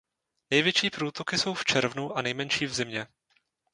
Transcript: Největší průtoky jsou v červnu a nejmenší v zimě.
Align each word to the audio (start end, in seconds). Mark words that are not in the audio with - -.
Největší 0.51 0.89
průtoky 0.89 1.37
jsou 1.37 1.53
v 1.53 1.65
červnu 1.65 2.17
a 2.17 2.21
nejmenší 2.21 2.65
v 2.65 2.73
zimě. 2.73 3.07